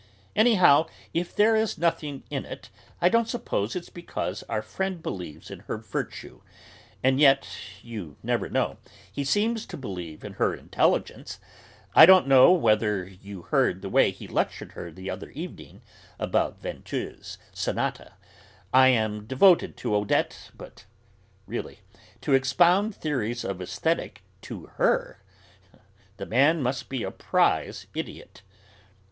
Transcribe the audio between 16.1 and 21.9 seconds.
about Vinteuil's sonata. I am devoted to Odette, but really